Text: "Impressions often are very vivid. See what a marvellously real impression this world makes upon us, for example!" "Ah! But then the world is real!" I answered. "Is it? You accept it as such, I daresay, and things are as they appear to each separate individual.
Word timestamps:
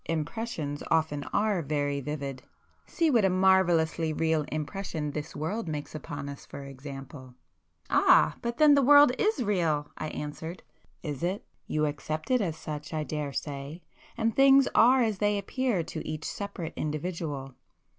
"Impressions 0.07 0.81
often 0.89 1.23
are 1.25 1.61
very 1.61 2.01
vivid. 2.01 2.41
See 2.87 3.11
what 3.11 3.23
a 3.23 3.29
marvellously 3.29 4.11
real 4.11 4.45
impression 4.51 5.11
this 5.11 5.35
world 5.35 5.67
makes 5.67 5.93
upon 5.93 6.27
us, 6.27 6.43
for 6.43 6.63
example!" 6.63 7.35
"Ah! 7.87 8.35
But 8.41 8.57
then 8.57 8.73
the 8.73 8.81
world 8.81 9.11
is 9.19 9.43
real!" 9.43 9.91
I 9.99 10.07
answered. 10.07 10.63
"Is 11.03 11.21
it? 11.21 11.45
You 11.67 11.85
accept 11.85 12.31
it 12.31 12.41
as 12.41 12.57
such, 12.57 12.95
I 12.95 13.03
daresay, 13.03 13.81
and 14.17 14.35
things 14.35 14.67
are 14.73 15.03
as 15.03 15.19
they 15.19 15.37
appear 15.37 15.83
to 15.83 16.07
each 16.07 16.25
separate 16.25 16.73
individual. 16.75 17.53